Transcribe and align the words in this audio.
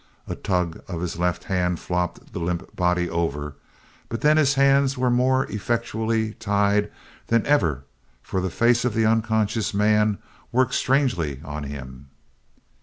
A 0.27 0.33
tug 0.33 0.81
of 0.87 0.99
his 0.99 1.19
left 1.19 1.43
hand 1.43 1.79
flopped 1.79 2.33
the 2.33 2.39
limp 2.39 2.75
body 2.75 3.07
over, 3.07 3.55
but 4.09 4.21
then 4.21 4.35
his 4.37 4.55
hands 4.55 4.97
were 4.97 5.11
more 5.11 5.45
effectually 5.45 6.33
tied 6.33 6.91
than 7.27 7.45
ever 7.45 7.83
for 8.23 8.41
the 8.41 8.49
face 8.49 8.83
of 8.83 8.95
the 8.95 9.05
unconscious 9.05 9.75
man 9.75 10.17
worked 10.51 10.73
strangely 10.73 11.39
on 11.45 11.65
him. 11.65 12.09